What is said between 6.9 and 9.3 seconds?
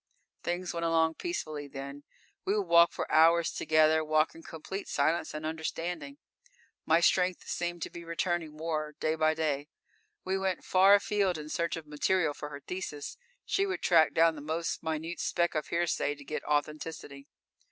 strength seemed to be returning more day